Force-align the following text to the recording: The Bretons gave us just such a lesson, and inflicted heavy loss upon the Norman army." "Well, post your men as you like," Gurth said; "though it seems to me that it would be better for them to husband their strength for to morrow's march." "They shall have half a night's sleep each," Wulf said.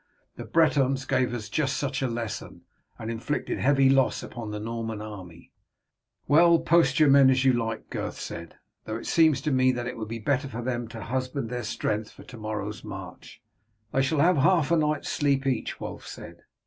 The 0.35 0.45
Bretons 0.45 1.05
gave 1.05 1.31
us 1.31 1.47
just 1.47 1.77
such 1.77 2.01
a 2.01 2.07
lesson, 2.07 2.63
and 2.97 3.11
inflicted 3.11 3.59
heavy 3.59 3.87
loss 3.87 4.23
upon 4.23 4.49
the 4.49 4.59
Norman 4.59 4.99
army." 4.99 5.51
"Well, 6.27 6.57
post 6.57 6.99
your 6.99 7.07
men 7.11 7.29
as 7.29 7.45
you 7.45 7.53
like," 7.53 7.91
Gurth 7.91 8.19
said; 8.19 8.55
"though 8.85 8.97
it 8.97 9.05
seems 9.05 9.41
to 9.41 9.51
me 9.51 9.71
that 9.73 9.85
it 9.85 9.97
would 9.99 10.07
be 10.09 10.17
better 10.17 10.47
for 10.47 10.63
them 10.63 10.87
to 10.87 11.03
husband 11.03 11.51
their 11.51 11.61
strength 11.61 12.09
for 12.09 12.23
to 12.23 12.37
morrow's 12.37 12.83
march." 12.83 13.43
"They 13.91 14.01
shall 14.01 14.21
have 14.21 14.37
half 14.37 14.71
a 14.71 14.75
night's 14.75 15.07
sleep 15.09 15.45
each," 15.45 15.79
Wulf 15.79 16.07
said. 16.07 16.45